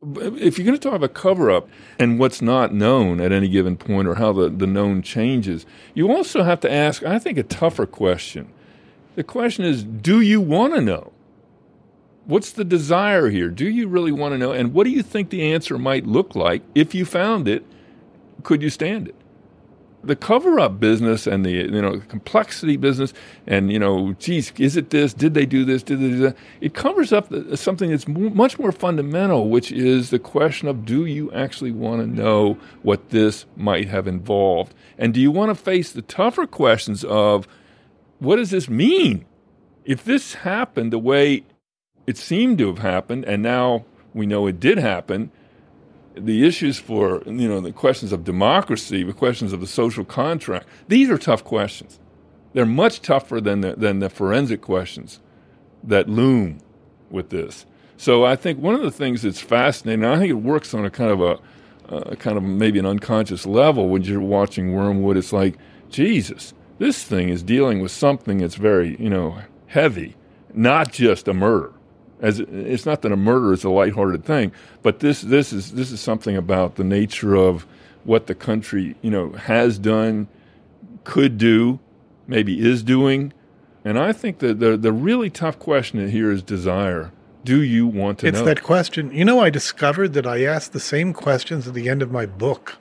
If 0.02 0.58
you're 0.58 0.66
going 0.66 0.78
to 0.78 0.82
talk 0.82 0.94
about 0.94 1.14
cover 1.14 1.50
up 1.50 1.68
and 1.98 2.18
what's 2.18 2.42
not 2.42 2.72
known 2.72 3.20
at 3.20 3.32
any 3.32 3.48
given 3.48 3.76
point 3.76 4.06
or 4.06 4.16
how 4.16 4.32
the, 4.32 4.48
the 4.48 4.66
known 4.66 5.02
changes, 5.02 5.64
you 5.94 6.10
also 6.12 6.42
have 6.42 6.60
to 6.60 6.72
ask, 6.72 7.02
I 7.02 7.18
think, 7.18 7.38
a 7.38 7.42
tougher 7.42 7.86
question. 7.86 8.52
The 9.14 9.24
question 9.24 9.64
is, 9.64 9.84
do 9.84 10.20
you 10.20 10.40
want 10.40 10.74
to 10.74 10.80
know? 10.80 11.12
What's 12.26 12.52
the 12.52 12.64
desire 12.64 13.30
here? 13.30 13.48
Do 13.48 13.68
you 13.68 13.88
really 13.88 14.12
want 14.12 14.32
to 14.34 14.38
know? 14.38 14.52
And 14.52 14.74
what 14.74 14.84
do 14.84 14.90
you 14.90 15.02
think 15.02 15.30
the 15.30 15.52
answer 15.52 15.78
might 15.78 16.06
look 16.06 16.34
like 16.34 16.62
if 16.74 16.94
you 16.94 17.04
found 17.04 17.48
it? 17.48 17.64
Could 18.42 18.62
you 18.62 18.70
stand 18.70 19.08
it? 19.08 19.14
The 20.06 20.16
cover 20.16 20.58
up 20.60 20.78
business 20.78 21.26
and 21.26 21.44
the 21.44 21.50
you 21.50 21.82
know 21.82 22.00
complexity 22.08 22.76
business 22.76 23.12
and 23.46 23.72
you 23.72 23.78
know 23.78 24.14
geez 24.18 24.52
is 24.58 24.76
it 24.76 24.90
this? 24.90 25.12
Did 25.12 25.34
they 25.34 25.46
do 25.46 25.64
this? 25.64 25.82
Did 25.82 26.00
they 26.00 26.10
do 26.10 26.18
that? 26.18 26.36
It 26.60 26.74
covers 26.74 27.12
up 27.12 27.32
something 27.54 27.90
that's 27.90 28.08
much 28.08 28.58
more 28.58 28.72
fundamental 28.72 29.48
which 29.48 29.72
is 29.72 30.10
the 30.10 30.18
question 30.18 30.68
of 30.68 30.84
do 30.84 31.04
you 31.04 31.32
actually 31.32 31.72
want 31.72 32.00
to 32.00 32.06
know 32.06 32.58
what 32.82 33.10
this 33.10 33.46
might 33.56 33.88
have 33.88 34.06
involved? 34.06 34.74
And 34.98 35.12
do 35.12 35.20
you 35.20 35.30
want 35.30 35.50
to 35.50 35.54
face 35.54 35.92
the 35.92 36.02
tougher 36.02 36.46
questions 36.46 37.04
of 37.04 37.46
what 38.18 38.36
does 38.36 38.50
this 38.50 38.68
mean? 38.68 39.24
If 39.84 40.04
this 40.04 40.34
happened 40.34 40.92
the 40.92 40.98
way 40.98 41.44
it 42.06 42.16
seemed 42.16 42.58
to 42.58 42.68
have 42.68 42.78
happened 42.78 43.24
and 43.24 43.42
now 43.42 43.84
we 44.14 44.26
know 44.26 44.46
it 44.46 44.60
did 44.60 44.78
happen 44.78 45.30
the 46.16 46.46
issues 46.46 46.78
for 46.78 47.22
you 47.26 47.48
know 47.48 47.60
the 47.60 47.72
questions 47.72 48.12
of 48.12 48.24
democracy, 48.24 49.02
the 49.02 49.12
questions 49.12 49.52
of 49.52 49.60
the 49.60 49.66
social 49.66 50.04
contract. 50.04 50.66
These 50.88 51.10
are 51.10 51.18
tough 51.18 51.44
questions. 51.44 51.98
They're 52.52 52.66
much 52.66 53.02
tougher 53.02 53.40
than 53.40 53.60
the, 53.60 53.74
than 53.76 53.98
the 53.98 54.08
forensic 54.08 54.62
questions 54.62 55.20
that 55.84 56.08
loom 56.08 56.60
with 57.10 57.28
this. 57.28 57.66
So 57.98 58.24
I 58.24 58.34
think 58.34 58.58
one 58.58 58.74
of 58.74 58.80
the 58.80 58.90
things 58.90 59.22
that's 59.22 59.40
fascinating, 59.40 60.04
I 60.04 60.18
think 60.18 60.30
it 60.30 60.34
works 60.34 60.72
on 60.72 60.84
a 60.84 60.90
kind 60.90 61.10
of 61.10 61.20
a 61.20 61.38
uh, 61.88 62.14
kind 62.16 62.36
of 62.36 62.42
maybe 62.42 62.78
an 62.78 62.86
unconscious 62.86 63.46
level 63.46 63.88
when 63.88 64.02
you're 64.02 64.20
watching 64.20 64.72
Wormwood. 64.72 65.16
It's 65.16 65.32
like 65.32 65.56
Jesus, 65.90 66.54
this 66.78 67.04
thing 67.04 67.28
is 67.28 67.42
dealing 67.42 67.80
with 67.80 67.92
something 67.92 68.38
that's 68.38 68.56
very 68.56 68.96
you 69.00 69.10
know 69.10 69.38
heavy, 69.66 70.16
not 70.54 70.92
just 70.92 71.28
a 71.28 71.34
murder 71.34 71.72
as 72.20 72.40
it's 72.40 72.86
not 72.86 73.02
that 73.02 73.12
a 73.12 73.16
murder 73.16 73.52
is 73.52 73.64
a 73.64 73.70
lighthearted 73.70 74.24
thing, 74.24 74.52
but 74.82 75.00
this 75.00 75.22
this 75.22 75.52
is 75.52 75.72
this 75.72 75.92
is 75.92 76.00
something 76.00 76.36
about 76.36 76.76
the 76.76 76.84
nature 76.84 77.34
of 77.34 77.66
what 78.04 78.26
the 78.26 78.34
country 78.34 78.96
you 79.02 79.10
know 79.10 79.32
has 79.32 79.78
done, 79.78 80.28
could 81.04 81.38
do, 81.38 81.78
maybe 82.26 82.60
is 82.60 82.82
doing, 82.82 83.32
and 83.84 83.98
I 83.98 84.12
think 84.12 84.38
that 84.38 84.60
the 84.60 84.76
the 84.76 84.92
really 84.92 85.30
tough 85.30 85.58
question 85.58 86.08
here 86.08 86.30
is 86.30 86.42
desire. 86.42 87.12
Do 87.44 87.62
you 87.62 87.86
want 87.86 88.18
to 88.20 88.26
it's 88.26 88.40
know? 88.40 88.44
that 88.44 88.62
question. 88.62 89.12
You 89.12 89.24
know, 89.24 89.38
I 89.38 89.50
discovered 89.50 90.14
that 90.14 90.26
I 90.26 90.42
asked 90.44 90.72
the 90.72 90.80
same 90.80 91.12
questions 91.12 91.68
at 91.68 91.74
the 91.74 91.88
end 91.88 92.02
of 92.02 92.10
my 92.10 92.26
book, 92.26 92.76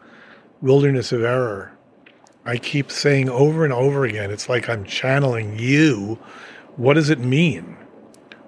Wilderness 0.61 1.11
of 1.11 1.23
Error. 1.23 1.71
I 2.45 2.57
keep 2.57 2.91
saying 2.91 3.29
over 3.29 3.63
and 3.63 3.73
over 3.73 4.05
again, 4.05 4.31
it's 4.31 4.49
like 4.49 4.67
I'm 4.69 4.83
channeling 4.83 5.59
you. 5.59 6.17
What 6.77 6.95
does 6.95 7.09
it 7.09 7.19
mean? 7.19 7.77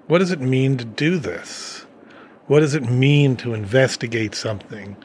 What 0.08 0.20
does 0.20 0.30
it 0.30 0.40
mean 0.40 0.78
to 0.78 0.86
do 0.86 1.18
this? 1.18 1.84
What 2.46 2.60
does 2.60 2.74
it 2.74 2.88
mean 2.88 3.36
to 3.36 3.52
investigate 3.52 4.34
something? 4.34 4.96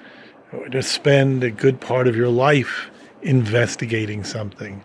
To 0.72 0.82
spend 0.82 1.44
a 1.44 1.52
good 1.52 1.82
part 1.82 2.08
of 2.08 2.16
your 2.16 2.30
life 2.30 2.90
investigating 3.22 4.24
something? 4.24 4.82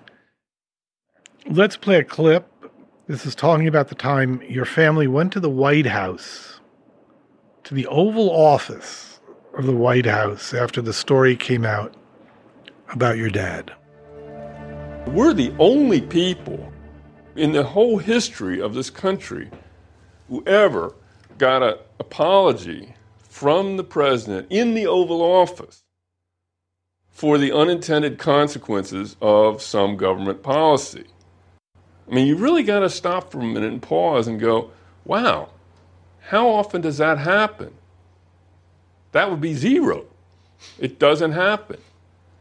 Let's 1.49 1.77
play 1.77 2.01
a 2.01 2.05
clip. 2.05 2.49
This 3.07 3.27
is 3.27 3.37
talking 3.37 3.69
about 3.69 3.91
the 3.91 3.95
time 3.95 4.43
your 4.49 4.65
family 4.65 5.07
went 5.07 5.33
to 5.35 5.41
the 5.41 5.49
White 5.49 5.87
House, 5.87 6.59
to 7.63 7.73
the 7.73 7.87
Oval 7.87 8.29
Office 8.29 9.21
of 9.57 9.67
the 9.67 9.77
White 9.77 10.07
House 10.07 10.53
after 10.53 10.83
the 10.83 10.93
story 10.93 11.37
came 11.37 11.65
out 11.65 11.95
about 12.91 13.19
your 13.19 13.31
dad. 13.31 13.73
We're 15.07 15.33
the 15.33 15.55
only 15.61 16.01
people 16.01 16.73
in 17.37 17.53
the 17.53 17.63
whole 17.63 17.99
history 17.99 18.61
of 18.61 18.75
this 18.75 18.91
country 18.91 19.49
whoever 20.29 20.95
got 21.39 21.63
an 21.63 21.75
apology 21.99 22.95
from 23.19 23.77
the 23.77 23.85
president 23.85 24.47
in 24.51 24.75
the 24.75 24.87
Oval 24.87 25.23
Office 25.23 25.83
for 27.11 27.39
the 27.39 27.53
unintended 27.53 28.19
consequences 28.19 29.17
of 29.21 29.61
some 29.63 29.97
government 29.97 30.43
policy. 30.43 31.05
I 32.09 32.15
mean, 32.15 32.27
you 32.27 32.37
really 32.37 32.63
got 32.63 32.81
to 32.81 32.91
stop 32.91 33.31
for 33.31 33.41
a 33.41 33.45
minute 33.45 33.73
and 33.73 33.83
pause 33.83 34.29
and 34.29 34.41
go, 34.41 34.71
wow, 35.05 35.51
how 36.21 36.49
often 36.49 36.81
does 36.81 36.99
that 36.99 37.19
happen? 37.19 37.73
That 39.13 39.31
would 39.31 39.41
be 39.41 39.55
zero. 39.55 40.07
It 40.79 40.99
doesn't 40.99 41.33
happen. 41.33 41.79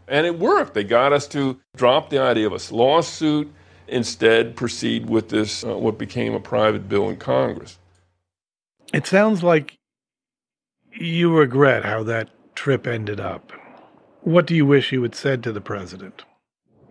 And 0.07 0.25
it 0.25 0.39
worked. 0.39 0.73
They 0.73 0.83
got 0.83 1.13
us 1.13 1.27
to 1.29 1.59
drop 1.75 2.09
the 2.09 2.19
idea 2.19 2.47
of 2.47 2.53
a 2.53 2.75
lawsuit 2.75 3.51
instead 3.87 4.55
proceed 4.55 5.09
with 5.09 5.29
this, 5.29 5.63
uh, 5.63 5.77
what 5.77 5.97
became 5.97 6.33
a 6.33 6.39
private 6.39 6.89
bill 6.89 7.09
in 7.09 7.17
Congress. 7.17 7.77
It 8.93 9.05
sounds 9.05 9.43
like 9.43 9.77
you 10.91 11.35
regret 11.35 11.85
how 11.85 12.03
that 12.03 12.29
trip 12.55 12.87
ended 12.87 13.19
up. 13.19 13.51
What 14.21 14.47
do 14.47 14.55
you 14.55 14.65
wish 14.65 14.91
you 14.91 15.03
had 15.03 15.15
said 15.15 15.43
to 15.43 15.51
the 15.51 15.61
president? 15.61 16.23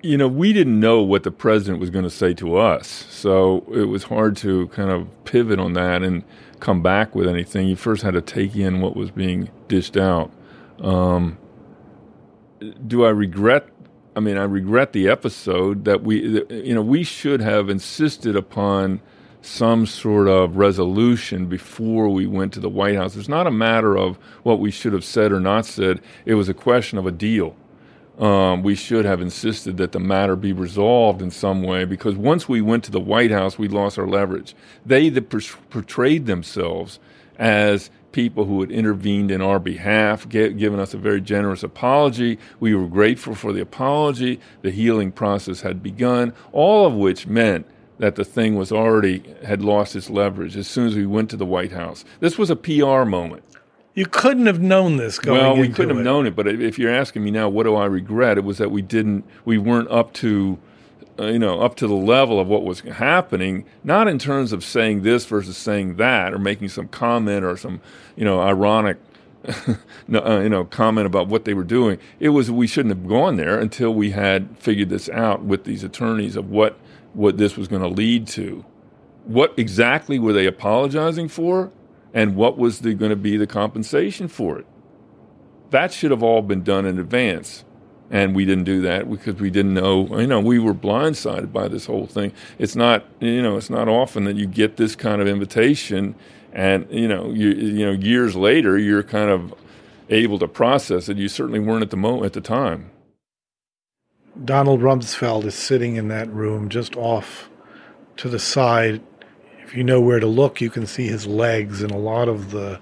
You 0.03 0.17
know, 0.17 0.29
we 0.29 0.53
didn't 0.53 0.79
know 0.79 1.03
what 1.03 1.23
the 1.23 1.31
president 1.31 1.81
was 1.81 1.91
going 1.91 2.05
to 2.05 2.11
say 2.11 2.35
to 2.35 2.57
us. 2.57 3.07
So 3.11 3.65
it 3.73 3.85
was 3.85 4.05
hard 4.05 4.37
to 4.39 4.69
kind 4.69 4.91
of 4.91 5.09
pivot 5.25 5.59
on 5.59 5.73
that 5.73 6.03
and 6.03 6.23
come 6.61 6.83
back 6.83 7.15
with 7.15 7.27
anything. 7.27 7.67
You 7.67 7.77
first 7.77 8.03
had 8.03 8.15
to 8.15 8.21
take 8.21 8.55
in 8.55 8.81
what 8.81 8.95
was 8.95 9.11
being 9.11 9.51
dished 9.69 9.97
out. 9.97 10.31
Um, 10.81 11.39
do 12.87 13.05
I 13.05 13.11
regret 13.11 13.69
I 14.17 14.21
mean, 14.21 14.39
I 14.39 14.45
regret 14.45 14.95
the 14.95 15.09
episode 15.09 15.85
that 15.85 16.03
we, 16.03 16.43
you 16.49 16.75
know, 16.75 16.81
we 16.81 17.05
should 17.05 17.43
have 17.43 17.69
insisted 17.69 18.35
upon 18.35 19.03
some 19.43 19.85
sort 19.85 20.27
of 20.27 20.57
resolution 20.57 21.47
before 21.47 22.09
we 22.09 22.27
went 22.27 22.55
to 22.55 22.61
the 22.61 22.71
White 22.71 22.97
House. 22.97 23.15
It's 23.15 23.29
not 23.29 23.47
a 23.47 23.51
matter 23.51 23.97
of 23.97 24.17
what 24.43 24.59
we 24.59 24.71
should 24.71 24.95
have 24.95 25.05
said 25.05 25.33
or 25.33 25.39
not 25.39 25.67
said. 25.67 26.01
It 26.25 26.35
was 26.35 26.49
a 26.49 26.55
question 26.55 26.97
of 26.97 27.07
a 27.07 27.13
deal. 27.13 27.55
Um, 28.19 28.63
we 28.63 28.75
should 28.75 29.05
have 29.05 29.21
insisted 29.21 29.77
that 29.77 29.93
the 29.93 30.01
matter 30.01 30.37
be 30.37 30.55
resolved 30.55 31.21
in 31.21 31.31
some 31.31 31.63
way 31.63 31.85
because 31.85 32.17
once 32.17 32.49
we 32.49 32.63
went 32.63 32.85
to 32.85 32.91
the 32.91 33.01
White 33.01 33.31
House, 33.31 33.59
we 33.59 33.69
lost 33.69 33.99
our 33.99 34.07
leverage. 34.07 34.55
They 34.87 35.11
that 35.11 35.29
portrayed 35.71 36.25
themselves 36.25 36.99
as 37.39 37.91
people 38.13 38.47
who 38.47 38.63
had 38.63 38.71
intervened 38.71 39.31
in 39.31 39.43
our 39.43 39.59
behalf, 39.59 40.27
get, 40.27 40.57
given 40.57 40.81
us 40.81 40.95
a 40.95 40.99
very 40.99 41.21
generous 41.21 41.63
apology. 41.63 42.39
We 42.59 42.75
were 42.75 42.87
grateful 42.87 43.35
for 43.35 43.53
the 43.53 43.61
apology. 43.61 44.41
The 44.63 44.71
healing 44.71 45.13
process 45.13 45.61
had 45.61 45.83
begun, 45.83 46.33
all 46.53 46.87
of 46.87 46.95
which 46.95 47.27
meant 47.27 47.67
that 47.99 48.15
the 48.15 48.25
thing 48.25 48.57
was 48.57 48.73
already 48.73 49.23
had 49.45 49.63
lost 49.63 49.95
its 49.95 50.09
leverage 50.09 50.57
as 50.57 50.67
soon 50.67 50.87
as 50.87 50.97
we 50.97 51.05
went 51.05 51.29
to 51.31 51.37
the 51.37 51.45
White 51.45 51.73
House. 51.73 52.07
This 52.21 52.39
was 52.39 52.49
a 52.49 52.57
PR 52.57 53.05
moment. 53.05 53.43
You 53.97 54.05
couldn't 54.05 54.45
have 54.45 54.61
known 54.61 54.99
this 54.99 55.19
going 55.19 55.41
Well, 55.41 55.57
we 55.57 55.71
couldn't 55.71 55.97
have 55.97 56.05
known 56.05 56.27
it, 56.27 56.37
but 56.37 56.47
if 56.47 56.79
you're 56.79 56.93
asking 56.93 57.25
me 57.25 57.31
now, 57.31 57.49
what 57.49 57.63
do 57.63 57.75
I 57.75 57.87
regret? 57.87 58.37
It 58.37 58.45
was 58.45 58.59
that 58.59 58.71
we 58.71 58.83
didn't, 58.83 59.25
we 59.47 59.57
weren't 59.57 59.91
up 59.91 60.13
to, 60.15 60.59
uh, 61.19 61.29
you 61.29 61.39
know, 61.39 61.63
up 61.63 61.77
to 61.77 61.87
the 61.87 61.95
level 61.95 62.39
of 62.39 62.47
what 62.47 62.63
was 62.63 62.81
happening. 62.81 63.65
Not 63.83 64.07
in 64.07 64.19
terms 64.19 64.53
of 64.53 64.63
saying 64.63 65.01
this 65.01 65.25
versus 65.25 65.57
saying 65.57 65.97
that, 65.97 66.35
or 66.35 66.39
making 66.39 66.69
some 66.69 66.89
comment 66.89 67.43
or 67.43 67.57
some, 67.57 67.81
you 68.17 68.25
know, 68.27 68.39
ironic, 68.39 68.99
no, 70.09 70.21
uh, 70.21 70.41
you 70.41 70.51
know, 70.51 70.67
comment 70.67 71.07
about 71.07 71.29
what 71.29 71.47
they 71.47 71.55
were 71.55 71.65
doing. 71.65 71.99
It 72.21 72.29
was 72.31 72.51
we 72.51 72.67
shouldn't 72.67 72.95
have 72.95 73.09
gone 73.09 73.37
there 73.37 73.59
until 73.59 73.95
we 73.95 74.11
had 74.11 74.59
figured 74.59 74.91
this 74.91 75.09
out 75.09 75.43
with 75.43 75.65
these 75.65 75.83
attorneys 75.83 76.37
of 76.37 76.51
what 76.51 76.79
what 77.15 77.39
this 77.39 77.57
was 77.57 77.67
going 77.67 77.81
to 77.81 77.89
lead 77.89 78.27
to. 78.27 78.63
What 79.25 79.55
exactly 79.57 80.19
were 80.19 80.35
they 80.35 80.45
apologizing 80.45 81.29
for? 81.29 81.73
And 82.15 82.37
what 82.37 82.57
was 82.57 82.81
going 82.81 82.99
to 82.99 83.17
be 83.17 83.37
the 83.37 83.47
compensation 83.47 84.29
for 84.29 84.59
it. 84.59 84.67
That 85.71 85.93
should 85.93 86.11
have 86.11 86.23
all 86.23 86.43
been 86.43 86.63
done 86.63 86.87
in 86.87 86.99
advance. 86.99 87.65
And 88.09 88.37
we 88.37 88.45
didn't 88.45 88.65
do 88.65 88.83
that 88.83 89.11
because 89.11 89.41
we 89.41 89.51
didn't 89.51 89.75
know, 89.75 90.21
you 90.21 90.29
know, 90.29 90.41
we 90.41 90.61
were 90.61 90.75
blindsided 90.75 91.53
by 91.53 91.67
this 91.67 91.87
whole 91.87 92.07
thing. 92.07 92.33
It's 92.57 92.77
not, 92.77 93.05
you 93.19 93.43
know, 93.43 93.57
it's 93.57 93.69
not 93.69 93.89
often 93.89 94.25
that 94.25 94.37
you 94.37 94.47
get 94.47 94.77
this 94.77 94.95
kind 94.95 95.21
of 95.21 95.27
invitation 95.27 96.15
and, 96.53 96.87
you 96.91 97.09
know, 97.09 97.33
you, 97.33 97.51
you 97.51 97.85
know, 97.85 97.93
years 97.93 98.37
later, 98.37 98.79
you're 98.79 99.03
kind 99.03 99.29
of 99.29 99.53
able 100.09 100.39
to 100.39 100.47
process 100.49 101.09
it. 101.09 101.19
You 101.19 101.29
certainly 101.29 101.59
weren't 101.59 101.83
at 101.83 101.91
the 101.91 101.97
moment, 101.97 102.27
at 102.27 102.33
the 102.33 102.41
time. 102.41 102.91
Donald 104.45 104.81
Rumsfeld 104.81 105.45
is 105.45 105.55
sitting 105.55 105.97
in 105.97 106.09
that 106.09 106.31
room 106.31 106.69
just 106.69 106.97
off 106.97 107.51
to 108.19 108.29
the 108.29 108.39
side 108.39 109.03
if 109.67 109.75
you 109.75 109.83
know 109.83 110.01
where 110.01 110.21
to 110.21 110.29
look, 110.29 110.61
you 110.61 110.71
can 110.71 110.87
see 110.87 111.09
his 111.09 111.27
legs 111.27 111.83
in 111.83 111.91
a 111.91 111.99
lot 111.99 112.29
of 112.29 112.53
the 112.53 112.79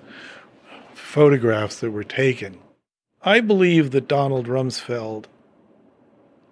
photographs 0.93 1.81
that 1.81 1.91
were 1.91 2.05
taken. 2.05 2.59
I 3.23 3.41
believe 3.41 3.91
that 3.93 4.07
Donald 4.07 4.49
Rumsfeld 4.49 5.25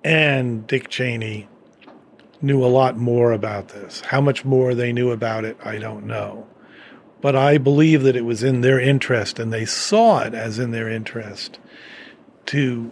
and 0.03 0.67
Dick 0.67 0.89
Cheney 0.89 1.49
knew 2.41 2.65
a 2.65 2.67
lot 2.67 2.97
more 2.97 3.31
about 3.31 3.69
this. 3.69 4.01
How 4.01 4.23
much 4.23 4.43
more 4.43 4.75
they 4.75 4.91
knew 4.91 5.11
about 5.11 5.45
it, 5.45 5.59
I 5.63 5.77
don't 5.77 6.07
know. 6.07 6.47
But 7.21 7.37
I 7.37 7.59
believe 7.59 8.03
that 8.03 8.17
it 8.17 8.25
was 8.25 8.43
in 8.43 8.63
their 8.63 8.81
interest, 8.81 9.39
and 9.39 9.53
they 9.53 9.67
saw 9.67 10.21
it 10.21 10.33
as 10.33 10.59
in 10.59 10.71
their 10.71 10.89
interest 10.89 11.59
to 12.47 12.91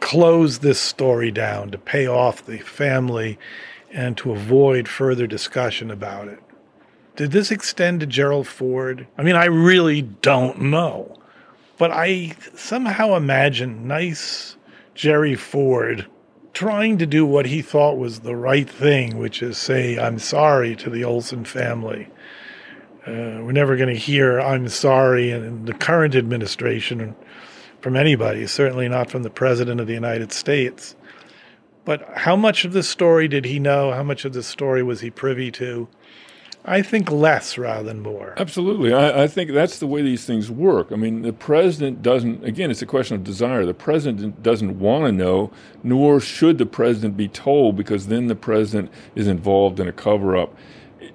close 0.00 0.58
this 0.58 0.78
story 0.78 1.30
down, 1.30 1.70
to 1.70 1.78
pay 1.78 2.06
off 2.06 2.44
the 2.44 2.58
family, 2.58 3.38
and 3.90 4.18
to 4.18 4.32
avoid 4.32 4.86
further 4.86 5.26
discussion 5.26 5.90
about 5.90 6.28
it. 6.28 6.40
Did 7.18 7.32
this 7.32 7.50
extend 7.50 7.98
to 7.98 8.06
Gerald 8.06 8.46
Ford? 8.46 9.08
I 9.18 9.24
mean, 9.24 9.34
I 9.34 9.46
really 9.46 10.02
don't 10.02 10.60
know. 10.60 11.18
But 11.76 11.90
I 11.90 12.36
somehow 12.54 13.16
imagine 13.16 13.88
nice 13.88 14.56
Jerry 14.94 15.34
Ford 15.34 16.06
trying 16.54 16.96
to 16.98 17.06
do 17.06 17.26
what 17.26 17.46
he 17.46 17.60
thought 17.60 17.98
was 17.98 18.20
the 18.20 18.36
right 18.36 18.70
thing, 18.70 19.18
which 19.18 19.42
is 19.42 19.58
say, 19.58 19.98
I'm 19.98 20.20
sorry 20.20 20.76
to 20.76 20.88
the 20.88 21.02
Olson 21.02 21.44
family. 21.44 22.06
Uh, 23.04 23.42
we're 23.42 23.50
never 23.50 23.74
going 23.74 23.92
to 23.92 24.00
hear 24.00 24.38
I'm 24.38 24.68
sorry 24.68 25.32
in 25.32 25.64
the 25.64 25.74
current 25.74 26.14
administration 26.14 27.16
from 27.80 27.96
anybody, 27.96 28.46
certainly 28.46 28.88
not 28.88 29.10
from 29.10 29.24
the 29.24 29.30
President 29.30 29.80
of 29.80 29.88
the 29.88 29.92
United 29.92 30.30
States. 30.30 30.94
But 31.84 32.08
how 32.14 32.36
much 32.36 32.64
of 32.64 32.72
this 32.72 32.88
story 32.88 33.26
did 33.26 33.44
he 33.44 33.58
know? 33.58 33.90
How 33.90 34.04
much 34.04 34.24
of 34.24 34.34
this 34.34 34.46
story 34.46 34.84
was 34.84 35.00
he 35.00 35.10
privy 35.10 35.50
to? 35.52 35.88
I 36.68 36.82
think 36.82 37.10
less 37.10 37.56
rather 37.56 37.82
than 37.82 38.00
more. 38.00 38.34
Absolutely. 38.36 38.92
I, 38.92 39.24
I, 39.24 39.26
think 39.26 39.52
that's 39.52 39.78
the 39.78 39.86
way 39.86 40.02
these 40.02 40.26
things 40.26 40.50
work. 40.50 40.92
I 40.92 40.96
mean, 40.96 41.22
the 41.22 41.32
president 41.32 42.02
doesn't, 42.02 42.44
again, 42.44 42.70
it's 42.70 42.82
a 42.82 42.86
question 42.86 43.16
of 43.16 43.24
desire. 43.24 43.64
The 43.64 43.74
president 43.74 44.42
doesn't 44.42 44.78
want 44.78 45.06
to 45.06 45.12
know, 45.12 45.50
nor 45.82 46.20
should 46.20 46.58
the 46.58 46.66
president 46.66 47.16
be 47.16 47.28
told, 47.28 47.76
because 47.76 48.08
then 48.08 48.26
the 48.26 48.36
president 48.36 48.92
is 49.14 49.26
involved 49.26 49.80
in 49.80 49.88
a 49.88 49.92
cover 49.92 50.36
up. 50.36 50.54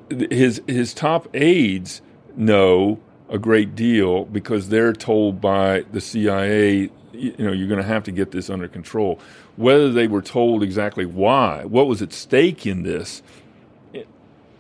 His, 0.09 0.61
his 0.67 0.93
top 0.93 1.27
aides 1.35 2.01
know 2.35 2.99
a 3.29 3.37
great 3.37 3.75
deal 3.75 4.25
because 4.25 4.69
they're 4.69 4.93
told 4.93 5.39
by 5.39 5.81
the 5.91 6.01
CIA, 6.01 6.89
you 7.13 7.35
know, 7.37 7.51
you're 7.51 7.67
going 7.67 7.81
to 7.81 7.87
have 7.87 8.03
to 8.03 8.11
get 8.11 8.31
this 8.31 8.49
under 8.49 8.67
control. 8.67 9.19
Whether 9.55 9.91
they 9.91 10.07
were 10.07 10.21
told 10.21 10.63
exactly 10.63 11.05
why, 11.05 11.63
what 11.65 11.87
was 11.87 12.01
at 12.01 12.11
stake 12.11 12.65
in 12.65 12.83
this, 12.83 13.21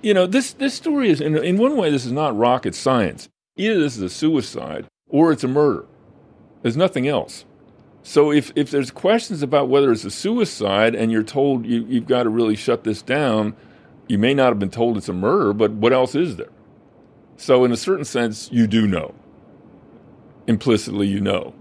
you 0.03 0.13
know, 0.13 0.27
this, 0.27 0.53
this 0.53 0.73
story 0.73 1.09
is, 1.09 1.21
in, 1.21 1.35
in 1.37 1.57
one 1.57 1.77
way, 1.77 1.89
this 1.89 2.05
is 2.05 2.11
not 2.11 2.37
rocket 2.37 2.75
science. 2.75 3.29
Either 3.55 3.79
this 3.79 3.95
is 3.95 4.03
a 4.03 4.09
suicide 4.09 4.85
or 5.07 5.31
it's 5.31 5.43
a 5.43 5.47
murder. 5.47 5.85
There's 6.61 6.77
nothing 6.77 7.07
else. 7.07 7.45
So 8.03 8.31
if, 8.31 8.51
if 8.55 8.69
there's 8.69 8.91
questions 8.91 9.41
about 9.41 9.69
whether 9.69 9.91
it's 9.91 10.03
a 10.03 10.11
suicide 10.11 10.93
and 10.93 11.11
you're 11.11 11.23
told 11.23 11.65
you, 11.65 11.85
you've 11.87 12.07
got 12.07 12.23
to 12.23 12.29
really 12.29 12.55
shut 12.55 12.83
this 12.83 13.01
down, 13.01 13.55
you 14.07 14.17
may 14.17 14.33
not 14.33 14.47
have 14.47 14.59
been 14.59 14.69
told 14.69 14.97
it's 14.97 15.07
a 15.07 15.13
murder, 15.13 15.53
but 15.53 15.71
what 15.71 15.93
else 15.93 16.13
is 16.13 16.35
there? 16.35 16.49
So, 17.37 17.63
in 17.63 17.71
a 17.71 17.77
certain 17.77 18.05
sense, 18.05 18.49
you 18.51 18.67
do 18.67 18.85
know. 18.85 19.15
Implicitly, 20.47 21.07
you 21.07 21.21
know 21.21 21.53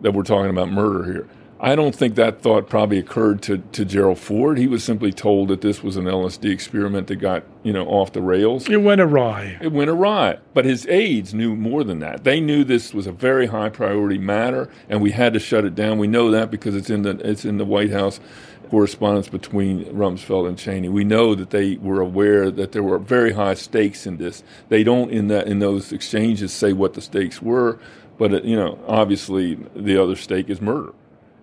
that 0.00 0.12
we're 0.12 0.22
talking 0.22 0.50
about 0.50 0.70
murder 0.70 1.04
here. 1.04 1.28
I 1.64 1.76
don't 1.76 1.94
think 1.94 2.16
that 2.16 2.42
thought 2.42 2.68
probably 2.68 2.98
occurred 2.98 3.40
to, 3.44 3.56
to 3.56 3.86
Gerald 3.86 4.18
Ford. 4.18 4.58
He 4.58 4.66
was 4.66 4.84
simply 4.84 5.12
told 5.12 5.48
that 5.48 5.62
this 5.62 5.82
was 5.82 5.96
an 5.96 6.04
LSD 6.04 6.52
experiment 6.52 7.06
that 7.06 7.16
got, 7.16 7.42
you 7.62 7.72
know, 7.72 7.86
off 7.86 8.12
the 8.12 8.20
rails. 8.20 8.68
It 8.68 8.82
went 8.82 9.00
awry. 9.00 9.56
It 9.62 9.72
went 9.72 9.88
awry. 9.88 10.36
But 10.52 10.66
his 10.66 10.86
aides 10.88 11.32
knew 11.32 11.56
more 11.56 11.82
than 11.82 12.00
that. 12.00 12.22
They 12.22 12.38
knew 12.38 12.64
this 12.64 12.92
was 12.92 13.06
a 13.06 13.12
very 13.12 13.46
high 13.46 13.70
priority 13.70 14.18
matter 14.18 14.68
and 14.90 15.00
we 15.00 15.12
had 15.12 15.32
to 15.32 15.40
shut 15.40 15.64
it 15.64 15.74
down. 15.74 15.96
We 15.96 16.06
know 16.06 16.30
that 16.32 16.50
because 16.50 16.76
it's 16.76 16.90
in 16.90 17.00
the 17.00 17.12
it's 17.26 17.46
in 17.46 17.56
the 17.56 17.64
White 17.64 17.92
House 17.92 18.20
correspondence 18.68 19.28
between 19.28 19.86
Rumsfeld 19.86 20.46
and 20.46 20.58
Cheney. 20.58 20.90
We 20.90 21.04
know 21.04 21.34
that 21.34 21.48
they 21.48 21.76
were 21.76 22.02
aware 22.02 22.50
that 22.50 22.72
there 22.72 22.82
were 22.82 22.98
very 22.98 23.32
high 23.32 23.54
stakes 23.54 24.06
in 24.06 24.18
this. 24.18 24.42
They 24.68 24.84
don't 24.84 25.10
in 25.10 25.28
that 25.28 25.46
in 25.46 25.60
those 25.60 25.92
exchanges 25.92 26.52
say 26.52 26.74
what 26.74 26.92
the 26.92 27.00
stakes 27.00 27.40
were, 27.40 27.78
but 28.18 28.34
it, 28.34 28.44
you 28.44 28.54
know, 28.56 28.78
obviously 28.86 29.54
the 29.74 29.96
other 29.96 30.14
stake 30.14 30.50
is 30.50 30.60
murder. 30.60 30.92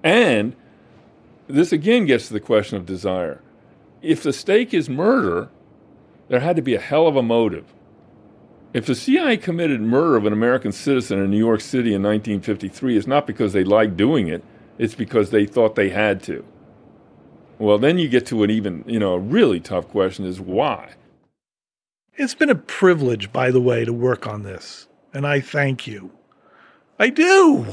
And 0.03 0.55
this 1.47 1.71
again 1.71 2.05
gets 2.05 2.27
to 2.27 2.33
the 2.33 2.39
question 2.39 2.77
of 2.77 2.85
desire. 2.85 3.41
If 4.01 4.23
the 4.23 4.33
stake 4.33 4.73
is 4.73 4.89
murder, 4.89 5.49
there 6.27 6.39
had 6.39 6.55
to 6.55 6.61
be 6.61 6.75
a 6.75 6.79
hell 6.79 7.07
of 7.07 7.15
a 7.15 7.21
motive. 7.21 7.73
If 8.73 8.85
the 8.85 8.95
CIA 8.95 9.35
committed 9.37 9.81
murder 9.81 10.15
of 10.15 10.25
an 10.25 10.33
American 10.33 10.71
citizen 10.71 11.19
in 11.19 11.29
New 11.29 11.37
York 11.37 11.59
City 11.59 11.93
in 11.93 12.01
1953, 12.01 12.97
it's 12.97 13.05
not 13.05 13.27
because 13.27 13.51
they 13.51 13.65
liked 13.65 13.97
doing 13.97 14.27
it, 14.27 14.43
it's 14.77 14.95
because 14.95 15.29
they 15.29 15.45
thought 15.45 15.75
they 15.75 15.89
had 15.89 16.23
to. 16.23 16.45
Well, 17.59 17.77
then 17.77 17.97
you 17.99 18.07
get 18.07 18.25
to 18.27 18.43
an 18.43 18.49
even, 18.49 18.83
you 18.87 18.97
know, 18.97 19.13
a 19.13 19.19
really 19.19 19.59
tough 19.59 19.89
question 19.89 20.25
is 20.25 20.39
why? 20.39 20.93
It's 22.15 22.33
been 22.33 22.49
a 22.49 22.55
privilege, 22.55 23.31
by 23.31 23.51
the 23.51 23.61
way, 23.61 23.85
to 23.85 23.93
work 23.93 24.25
on 24.25 24.43
this, 24.43 24.87
and 25.13 25.27
I 25.27 25.41
thank 25.41 25.85
you. 25.85 26.11
I 26.97 27.09
do. 27.09 27.67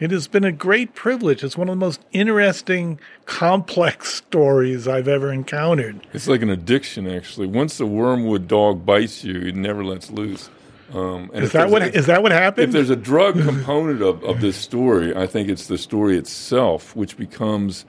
It 0.00 0.10
has 0.10 0.26
been 0.26 0.44
a 0.44 0.52
great 0.52 0.94
privilege. 0.94 1.44
It's 1.44 1.56
one 1.56 1.68
of 1.68 1.72
the 1.72 1.84
most 1.84 2.00
interesting, 2.12 2.98
complex 3.26 4.14
stories 4.14 4.88
I've 4.88 5.08
ever 5.08 5.32
encountered. 5.32 6.06
It's 6.12 6.26
like 6.26 6.42
an 6.42 6.50
addiction, 6.50 7.06
actually. 7.06 7.46
Once 7.46 7.78
the 7.78 7.86
wormwood 7.86 8.48
dog 8.48 8.84
bites 8.84 9.22
you, 9.22 9.40
it 9.40 9.54
never 9.54 9.84
lets 9.84 10.10
loose. 10.10 10.50
Um, 10.92 11.30
is 11.32 11.52
that 11.52 11.70
what 11.70 11.82
if, 11.82 11.94
is 11.94 12.06
that 12.06 12.22
what 12.22 12.30
happened? 12.30 12.66
If 12.66 12.72
there's 12.72 12.90
a 12.90 12.96
drug 12.96 13.40
component 13.42 14.02
of, 14.02 14.22
of 14.22 14.40
this 14.40 14.56
story, 14.56 15.16
I 15.16 15.26
think 15.26 15.48
it's 15.48 15.66
the 15.66 15.78
story 15.78 16.16
itself, 16.16 16.94
which 16.94 17.16
becomes 17.16 17.84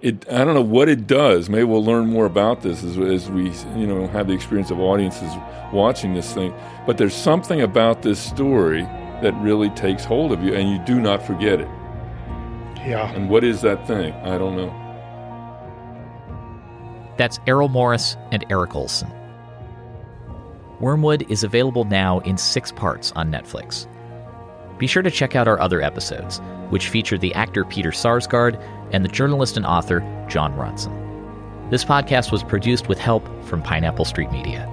it. 0.00 0.26
I 0.30 0.44
don't 0.44 0.54
know 0.54 0.62
what 0.62 0.88
it 0.88 1.06
does. 1.06 1.50
Maybe 1.50 1.64
we'll 1.64 1.84
learn 1.84 2.06
more 2.06 2.24
about 2.24 2.62
this 2.62 2.84
as, 2.84 2.96
as 2.98 3.28
we 3.30 3.50
you 3.78 3.86
know 3.86 4.06
have 4.08 4.28
the 4.28 4.32
experience 4.32 4.70
of 4.70 4.78
audiences 4.78 5.30
watching 5.72 6.14
this 6.14 6.32
thing. 6.32 6.54
But 6.86 6.98
there's 6.98 7.14
something 7.14 7.60
about 7.60 8.02
this 8.02 8.18
story 8.18 8.86
that 9.22 9.32
really 9.34 9.70
takes 9.70 10.04
hold 10.04 10.32
of 10.32 10.42
you 10.42 10.54
and 10.54 10.70
you 10.70 10.78
do 10.84 11.00
not 11.00 11.22
forget 11.22 11.60
it. 11.60 11.68
Yeah. 12.86 13.10
And 13.12 13.28
what 13.28 13.44
is 13.44 13.60
that 13.62 13.86
thing? 13.86 14.12
I 14.14 14.38
don't 14.38 14.56
know. 14.56 14.74
That's 17.16 17.40
Errol 17.46 17.68
Morris 17.68 18.16
and 18.30 18.44
Eric 18.50 18.76
Olson. 18.76 19.10
Wormwood 20.80 21.30
is 21.30 21.42
available 21.42 21.84
now 21.84 22.18
in 22.20 22.36
six 22.36 22.70
parts 22.70 23.12
on 23.12 23.30
Netflix. 23.30 23.86
Be 24.78 24.86
sure 24.86 25.02
to 25.02 25.10
check 25.10 25.34
out 25.34 25.48
our 25.48 25.58
other 25.58 25.80
episodes, 25.80 26.40
which 26.68 26.90
feature 26.90 27.16
the 27.16 27.34
actor 27.34 27.64
Peter 27.64 27.90
Sarsgaard 27.90 28.62
and 28.92 29.02
the 29.02 29.08
journalist 29.08 29.56
and 29.56 29.64
author 29.64 30.00
Jon 30.28 30.52
Ronson. 30.52 31.02
This 31.70 31.84
podcast 31.84 32.30
was 32.30 32.44
produced 32.44 32.88
with 32.88 32.98
help 32.98 33.26
from 33.44 33.62
Pineapple 33.62 34.04
Street 34.04 34.30
Media. 34.30 34.70